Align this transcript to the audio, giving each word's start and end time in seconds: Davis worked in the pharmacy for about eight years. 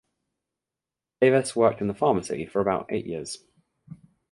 Davis 1.21 1.55
worked 1.55 1.79
in 1.79 1.85
the 1.85 1.93
pharmacy 1.93 2.47
for 2.47 2.59
about 2.59 2.87
eight 2.91 3.05
years. 3.05 3.45